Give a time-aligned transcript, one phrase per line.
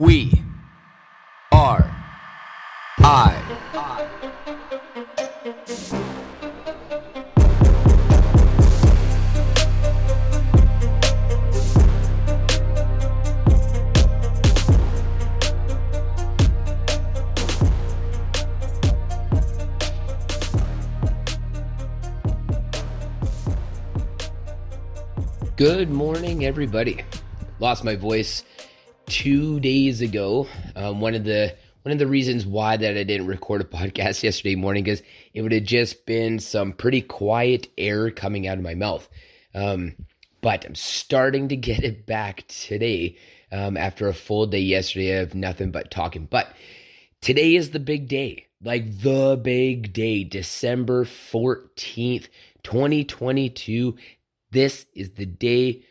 [0.00, 0.44] We
[1.50, 1.90] are
[3.00, 3.34] I.
[25.56, 27.02] Good morning, everybody.
[27.58, 28.44] Lost my voice
[29.08, 30.46] two days ago.
[30.76, 34.22] Um, one of the one of the reasons why that I didn't record a podcast
[34.22, 38.64] yesterday morning is it would have just been some pretty quiet air coming out of
[38.64, 39.08] my mouth.
[39.54, 39.96] Um,
[40.40, 43.16] but I'm starting to get it back today
[43.50, 46.26] um, after a full day yesterday of nothing but talking.
[46.26, 46.52] But
[47.20, 52.28] today is the big day, like the big day, December 14th,
[52.62, 53.96] 2022.
[54.50, 55.84] This is the day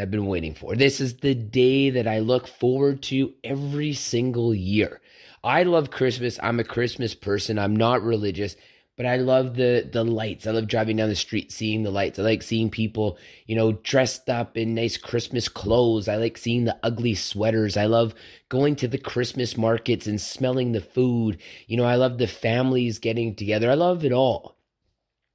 [0.00, 0.74] I've been waiting for.
[0.74, 5.00] This is the day that I look forward to every single year.
[5.42, 6.38] I love Christmas.
[6.42, 7.58] I'm a Christmas person.
[7.58, 8.56] I'm not religious,
[8.96, 10.46] but I love the the lights.
[10.46, 12.18] I love driving down the street seeing the lights.
[12.18, 16.08] I like seeing people, you know, dressed up in nice Christmas clothes.
[16.08, 17.76] I like seeing the ugly sweaters.
[17.76, 18.14] I love
[18.48, 21.38] going to the Christmas markets and smelling the food.
[21.66, 23.70] You know, I love the families getting together.
[23.70, 24.56] I love it all.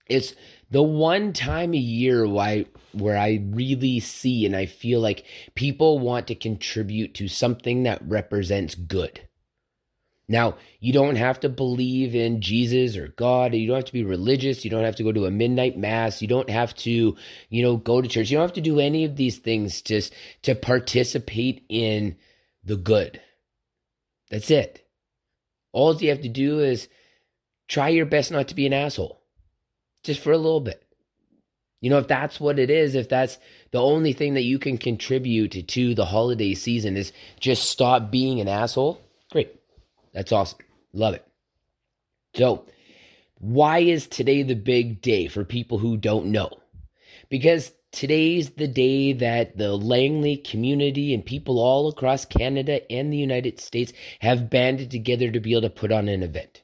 [0.08, 0.34] It's
[0.72, 5.26] the one time a year why where I really see and I feel like
[5.56, 9.22] people want to contribute to something that represents good.
[10.28, 13.56] Now, you don't have to believe in Jesus or God.
[13.56, 14.64] You don't have to be religious.
[14.64, 16.22] You don't have to go to a midnight mass.
[16.22, 17.18] You don't have to,
[17.50, 18.30] you know, go to church.
[18.30, 22.16] You don't have to do any of these things just to participate in
[22.64, 23.20] the good.
[24.30, 24.88] That's it.
[25.72, 26.88] All you have to do is
[27.68, 29.19] try your best not to be an asshole
[30.04, 30.84] just for a little bit.
[31.82, 33.38] You know, if that's what it is, if that's
[33.72, 38.42] the only thing that you can contribute to the holiday season is just stop being
[38.42, 39.56] an asshole, great.
[40.14, 40.60] That's awesome.
[40.92, 41.26] Love it.
[42.36, 42.66] So,
[43.40, 46.52] why is today the big day for people who don't know?
[47.30, 53.18] Because today's the day that the Langley community and people all across Canada and the
[53.18, 56.64] United States have banded together to be able to put on an event.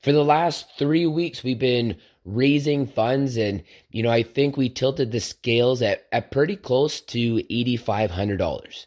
[0.00, 4.68] For the last three weeks, we've been raising funds, and you know, I think we
[4.68, 8.86] tilted the scales at, at pretty close to $8,500.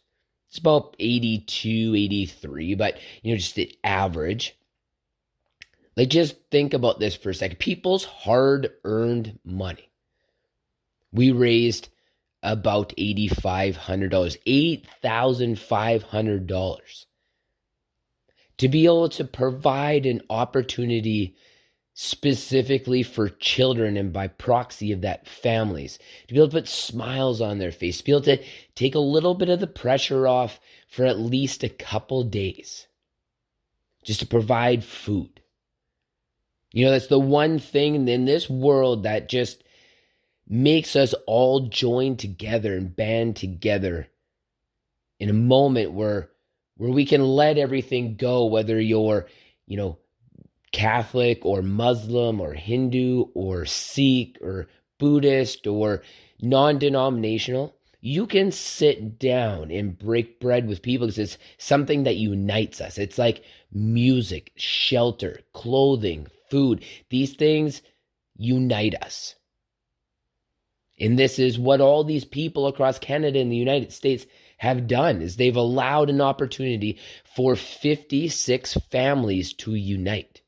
[0.49, 4.57] It's about 82, 83, but you know, just the average.
[5.97, 7.59] Like, just think about this for a second.
[7.59, 9.89] People's hard earned money.
[11.11, 11.89] We raised
[12.41, 17.05] about $8,500, $8,500
[18.61, 21.35] to be able to provide an opportunity
[21.95, 27.41] specifically for children and by proxy of that families to be able to put smiles
[27.41, 28.37] on their face to be able to
[28.75, 32.85] take a little bit of the pressure off for at least a couple days
[34.03, 35.41] just to provide food.
[36.71, 39.63] You know that's the one thing in this world that just
[40.47, 44.07] makes us all join together and band together
[45.19, 46.30] in a moment where
[46.81, 49.27] where we can let everything go, whether you're,
[49.67, 49.99] you know,
[50.71, 56.01] Catholic or Muslim or Hindu or Sikh or Buddhist or
[56.41, 57.75] non denominational.
[57.99, 62.97] You can sit down and break bread with people because it's something that unites us.
[62.97, 66.83] It's like music, shelter, clothing, food.
[67.11, 67.83] These things
[68.35, 69.35] unite us.
[70.99, 74.25] And this is what all these people across Canada and the United States
[74.61, 76.99] have done is they've allowed an opportunity
[77.35, 80.41] for 56 families to unite.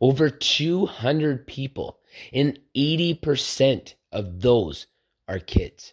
[0.00, 1.98] Over 200 people,
[2.32, 4.86] and 80% of those
[5.28, 5.92] are kids.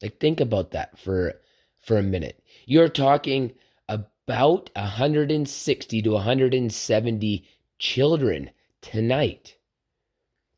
[0.00, 1.34] Like think about that for
[1.78, 2.42] for a minute.
[2.64, 3.52] You're talking
[3.86, 7.48] about 160 to 170
[7.78, 9.56] children tonight.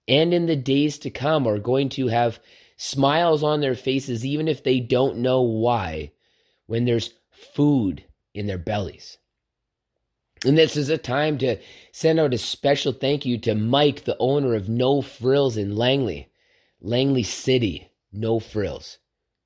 [0.07, 2.39] And in the days to come are going to have
[2.83, 6.11] smiles on their faces, even if they don't know why,
[6.65, 8.03] when there's food
[8.33, 9.19] in their bellies.
[10.47, 11.59] And this is a time to
[11.93, 16.31] send out a special thank you to Mike, the owner of No Frills in Langley,
[16.81, 18.97] Langley City, No Frills.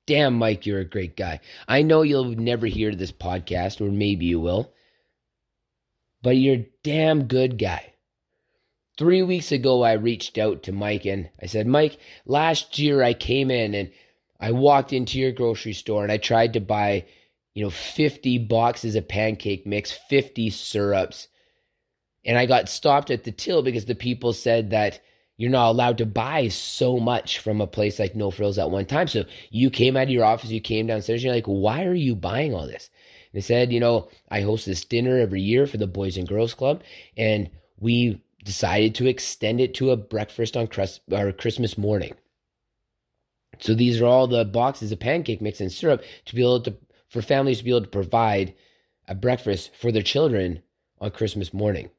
[0.05, 1.41] Damn, Mike, you're a great guy.
[1.67, 4.73] I know you'll never hear this podcast, or maybe you will,
[6.21, 7.94] but you're a damn good guy.
[8.97, 13.13] Three weeks ago, I reached out to Mike and I said, Mike, last year I
[13.13, 13.91] came in and
[14.39, 17.05] I walked into your grocery store and I tried to buy,
[17.53, 21.27] you know, 50 boxes of pancake mix, 50 syrups.
[22.23, 25.01] And I got stopped at the till because the people said that,
[25.37, 28.85] you're not allowed to buy so much from a place like No Frills at one
[28.85, 29.07] time.
[29.07, 31.93] So you came out of your office, you came downstairs, and you're like, why are
[31.93, 32.89] you buying all this?
[33.33, 36.53] They said, you know, I host this dinner every year for the Boys and Girls
[36.53, 36.83] Club,
[37.17, 42.13] and we decided to extend it to a breakfast on Christmas morning.
[43.59, 46.77] So these are all the boxes of pancake mix and syrup to be able to
[47.09, 48.53] for families to be able to provide
[49.07, 50.61] a breakfast for their children
[50.99, 51.89] on Christmas morning.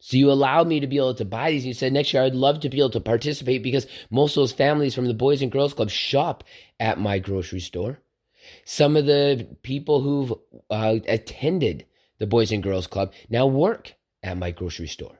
[0.00, 1.64] So you allowed me to be able to buy these.
[1.64, 4.52] You said next year I'd love to be able to participate because most of those
[4.52, 6.44] families from the Boys and Girls Club shop
[6.78, 8.00] at my grocery store.
[8.66, 10.34] Some of the people who've
[10.70, 11.86] uh, attended
[12.18, 15.18] the Boys and Girls Club now work at my grocery store.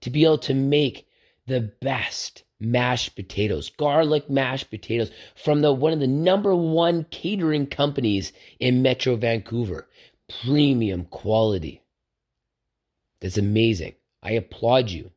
[0.00, 1.06] to be able to make
[1.46, 7.66] the best mashed potatoes, garlic mashed potatoes from the one of the number one catering
[7.66, 9.88] companies in Metro Vancouver.
[10.44, 11.82] Premium quality.
[13.20, 13.94] That's amazing.
[14.22, 15.10] I applaud you.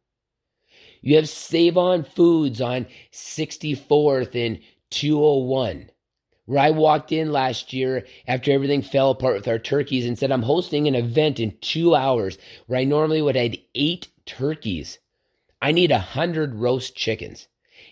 [1.02, 4.60] You have Save On Foods on 64th and
[4.94, 5.90] 201
[6.46, 10.32] where I walked in last year after everything fell apart with our turkeys and said,
[10.32, 12.38] I'm hosting an event in two hours
[12.68, 15.00] where I normally would have eight turkeys.
[15.62, 17.48] I need a hundred roast chickens.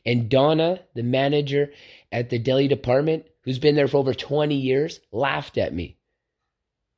[0.06, 1.72] And Donna, the manager
[2.12, 5.98] at the deli department, who's been there for over 20 years, laughed at me.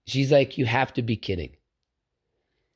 [0.07, 1.55] She's like, You have to be kidding.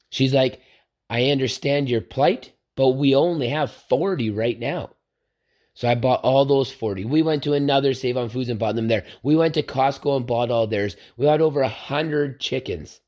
[0.09, 0.61] She's like,
[1.09, 4.91] I understand your plight, but we only have 40 right now.
[5.77, 7.05] So I bought all those 40.
[7.05, 9.05] We went to another Save on Foods and bought them there.
[9.21, 10.95] We went to Costco and bought all theirs.
[11.17, 12.99] We had over a hundred chickens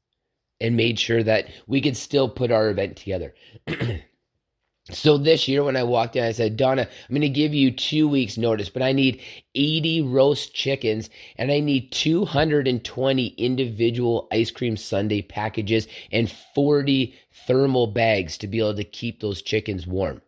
[0.61, 3.33] and made sure that we could still put our event together.
[4.91, 7.71] so this year when I walked in, I said, Donna, I'm going to give you
[7.71, 9.23] two weeks notice, but I need
[9.55, 17.15] 80 roast chickens and I need 220 individual ice cream sundae packages and 40
[17.47, 20.21] thermal bags to be able to keep those chickens warm.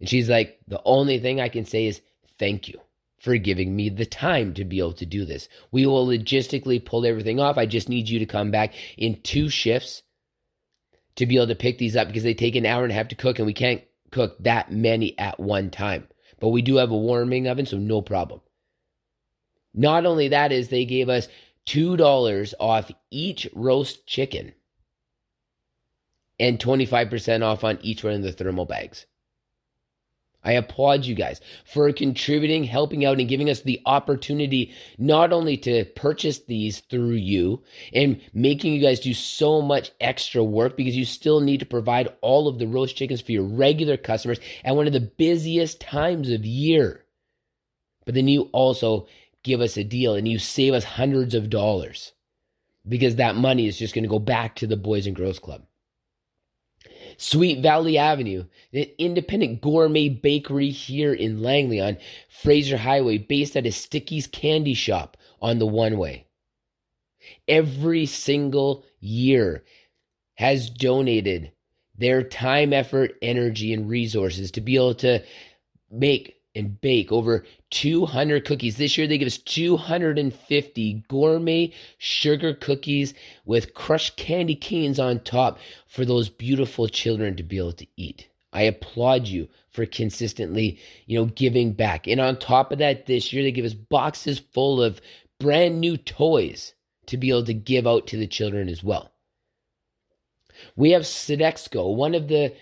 [0.00, 2.00] And she's like, the only thing I can say is
[2.38, 2.80] thank you
[3.18, 5.48] for giving me the time to be able to do this.
[5.72, 7.58] We will logistically pull everything off.
[7.58, 10.02] I just need you to come back in two shifts
[11.16, 13.08] to be able to pick these up because they take an hour and a half
[13.08, 13.82] to cook and we can't
[14.12, 16.06] cook that many at one time.
[16.38, 18.40] But we do have a warming oven, so no problem.
[19.74, 21.28] Not only that is they gave us
[21.66, 24.54] $2 off each roast chicken
[26.38, 29.06] and 25% off on each one of the thermal bags.
[30.44, 35.56] I applaud you guys for contributing, helping out, and giving us the opportunity not only
[35.58, 40.96] to purchase these through you and making you guys do so much extra work because
[40.96, 44.76] you still need to provide all of the roast chickens for your regular customers at
[44.76, 47.04] one of the busiest times of year.
[48.06, 49.06] But then you also
[49.42, 52.12] give us a deal and you save us hundreds of dollars
[52.88, 55.67] because that money is just going to go back to the Boys and Girls Club.
[57.18, 61.98] Sweet Valley Avenue, an independent gourmet bakery here in Langley on
[62.28, 66.26] Fraser Highway, based at a Sticky's Candy Shop on the one way.
[67.48, 69.64] Every single year
[70.36, 71.50] has donated
[71.96, 75.22] their time, effort, energy, and resources to be able to
[75.90, 78.76] make and bake over 200 cookies.
[78.76, 85.58] This year, they give us 250 gourmet sugar cookies with crushed candy canes on top
[85.86, 88.28] for those beautiful children to be able to eat.
[88.52, 92.06] I applaud you for consistently, you know, giving back.
[92.06, 95.00] And on top of that, this year they give us boxes full of
[95.38, 96.74] brand new toys
[97.06, 99.12] to be able to give out to the children as well.
[100.74, 102.52] We have Sodexo, one of the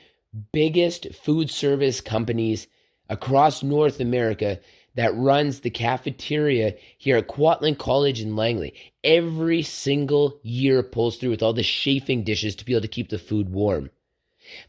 [0.52, 2.66] biggest food service companies
[3.08, 4.58] across North America
[4.94, 8.74] that runs the cafeteria here at Kwantlen College in Langley.
[9.04, 13.10] Every single year pulls through with all the chafing dishes to be able to keep
[13.10, 13.90] the food warm.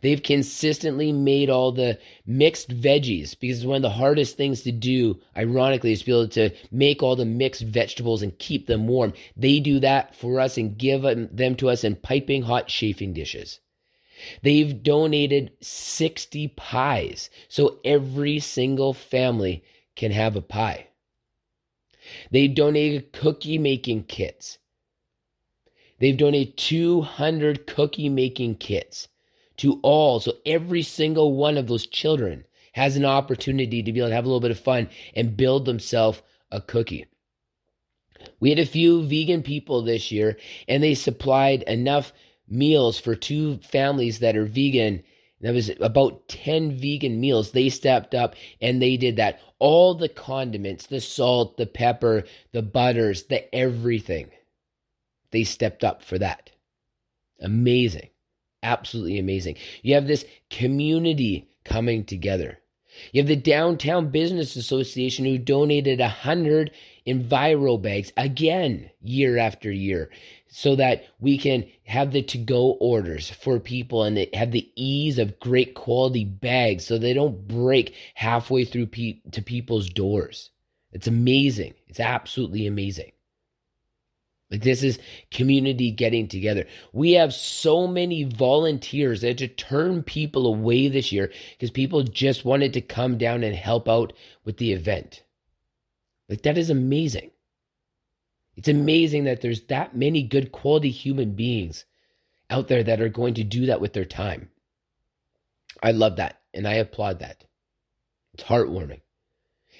[0.01, 4.71] They've consistently made all the mixed veggies because it's one of the hardest things to
[4.71, 8.87] do, ironically, is to be able to make all the mixed vegetables and keep them
[8.87, 9.13] warm.
[9.35, 13.59] They do that for us and give them to us in piping hot chafing dishes.
[14.41, 19.63] They've donated 60 pies so every single family
[19.95, 20.87] can have a pie.
[22.31, 24.59] They've donated cookie making kits.
[25.99, 29.07] They've donated 200 cookie making kits
[29.57, 30.19] to all.
[30.19, 34.25] So every single one of those children has an opportunity to be able to have
[34.25, 36.21] a little bit of fun and build themselves
[36.51, 37.07] a cookie.
[38.39, 42.13] We had a few vegan people this year, and they supplied enough
[42.47, 45.03] meals for two families that are vegan.
[45.41, 47.51] That was about 10 vegan meals.
[47.51, 49.39] They stepped up and they did that.
[49.59, 52.23] All the condiments, the salt, the pepper,
[52.53, 54.31] the butters, the everything.
[55.31, 56.51] They stepped up for that.
[57.39, 58.09] Amazing
[58.63, 59.55] absolutely amazing.
[59.81, 62.59] You have this community coming together.
[63.11, 66.71] You have the Downtown Business Association who donated a hundred
[67.05, 70.09] Enviro bags again year after year
[70.49, 75.19] so that we can have the to go orders for people and have the ease
[75.19, 80.51] of great quality bags so they don't break halfway through pe- to people's doors.
[80.91, 81.73] It's amazing.
[81.87, 83.11] It's absolutely amazing.
[84.49, 84.99] Like this is
[85.29, 86.65] community getting together.
[86.93, 92.03] We have so many volunteers that had to turn people away this year because people
[92.03, 94.13] just wanted to come down and help out
[94.45, 95.23] with the event.
[96.29, 97.31] Like that is amazing.
[98.55, 101.85] It's amazing that there's that many good quality human beings
[102.49, 104.49] out there that are going to do that with their time.
[105.83, 107.43] I love that and I applaud that.
[108.33, 109.01] It's heartwarming.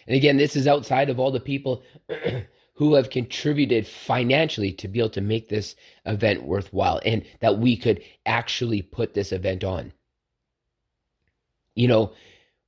[0.06, 1.84] And again, this is outside of all the people
[2.78, 7.76] who have contributed financially to be able to make this event worthwhile and that we
[7.76, 9.92] could actually put this event on.
[11.74, 12.14] You know,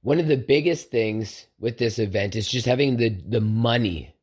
[0.01, 4.15] one of the biggest things with this event is just having the, the money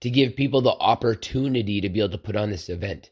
[0.00, 3.10] to give people the opportunity to be able to put on this event.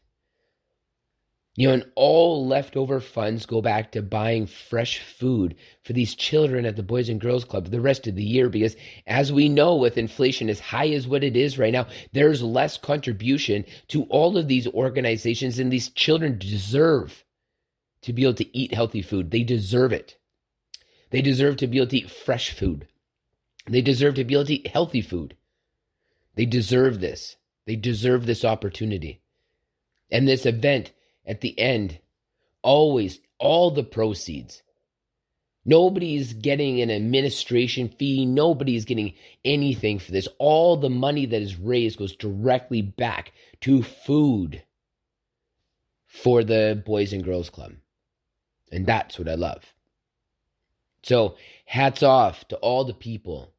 [1.57, 6.67] You know, and all leftover funds go back to buying fresh food for these children
[6.67, 8.75] at the Boys and Girls Club the rest of the year because,
[9.07, 12.77] as we know, with inflation as high as what it is right now, there's less
[12.77, 17.25] contribution to all of these organizations, and these children deserve
[18.03, 19.31] to be able to eat healthy food.
[19.31, 20.15] They deserve it.
[21.09, 22.87] They deserve to be able to eat fresh food.
[23.65, 25.35] They deserve to be able to eat healthy food.
[26.35, 27.35] They deserve this.
[27.65, 29.21] They deserve this opportunity.
[30.11, 30.91] And this event
[31.27, 31.99] at the end,
[32.63, 34.63] always all the proceeds.
[35.65, 38.25] Nobody's getting an administration fee.
[38.25, 40.29] Nobody's getting anything for this.
[40.39, 44.63] All the money that is raised goes directly back to food
[46.05, 47.73] for the Boys and Girls Club.
[48.71, 49.73] And that's what I love.
[51.03, 53.53] So, hats off to all the people.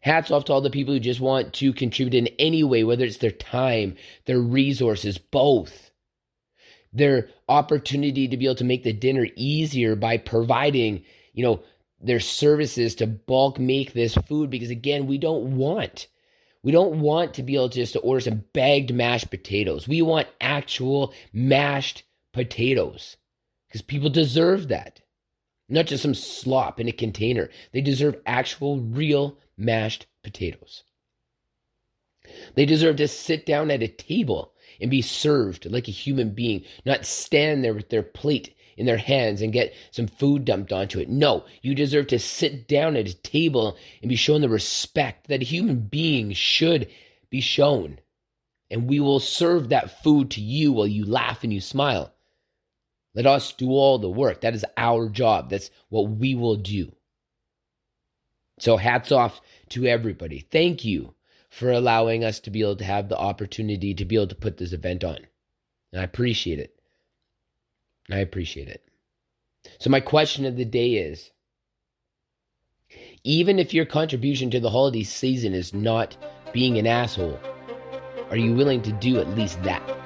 [0.00, 3.04] Hats off to all the people who just want to contribute in any way, whether
[3.04, 5.90] it's their time, their resources, both
[6.96, 11.62] their opportunity to be able to make the dinner easier by providing, you know,
[12.00, 16.08] their services to bulk make this food because again, we don't want
[16.62, 19.86] we don't want to be able to just to order some bagged mashed potatoes.
[19.86, 23.16] We want actual mashed potatoes
[23.68, 25.00] because people deserve that.
[25.68, 27.50] Not just some slop in a container.
[27.72, 30.82] They deserve actual, real mashed potatoes.
[32.56, 36.64] They deserve to sit down at a table and be served like a human being,
[36.84, 41.00] not stand there with their plate in their hands and get some food dumped onto
[41.00, 41.08] it.
[41.08, 45.42] No, you deserve to sit down at a table and be shown the respect that
[45.42, 46.88] a human being should
[47.30, 47.98] be shown.
[48.70, 52.12] And we will serve that food to you while you laugh and you smile.
[53.14, 54.42] Let us do all the work.
[54.42, 55.48] That is our job.
[55.48, 56.92] That's what we will do.
[58.58, 60.40] So, hats off to everybody.
[60.40, 61.15] Thank you
[61.56, 64.58] for allowing us to be able to have the opportunity to be able to put
[64.58, 65.16] this event on.
[65.90, 66.74] And I appreciate it.
[68.10, 68.86] I appreciate it.
[69.78, 71.30] So, my question of the day is
[73.24, 76.14] Even if your contribution to the holiday season is not
[76.52, 77.40] being an asshole,
[78.28, 80.05] are you willing to do at least that?